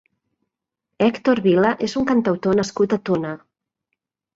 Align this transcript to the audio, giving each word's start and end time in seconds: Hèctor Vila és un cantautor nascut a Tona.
Hèctor 1.09 1.43
Vila 1.49 1.75
és 1.91 1.95
un 2.03 2.11
cantautor 2.13 2.61
nascut 2.65 3.01
a 3.01 3.05
Tona. 3.11 3.41